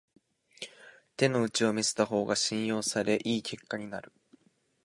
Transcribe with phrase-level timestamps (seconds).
[1.15, 4.11] 手の内を見せた方が信用され良い結果になる